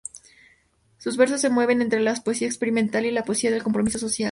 Sus 0.97 1.15
versos 1.15 1.41
se 1.41 1.51
mueven 1.51 1.79
entre 1.79 1.99
la 1.99 2.15
poesía 2.15 2.47
experimental 2.47 3.05
y 3.05 3.11
la 3.11 3.23
poesía 3.23 3.51
del 3.51 3.61
compromiso 3.61 3.99
social. 3.99 4.19